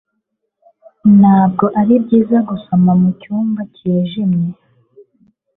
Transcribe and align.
Ntabwo 1.19 1.65
ari 1.79 1.93
byiza 2.03 2.37
gusoma 2.49 2.91
mu 3.01 3.09
cyumba 3.21 3.61
cyijimye 3.75 4.49